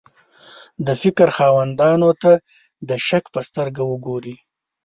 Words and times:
د 0.85 0.87
فکر 1.01 1.27
خاوندانو 1.37 2.09
ته 2.21 2.31
د 2.89 2.91
شک 3.07 3.23
په 3.33 3.39
سترګه 3.49 3.81
وګوري. 3.91 4.35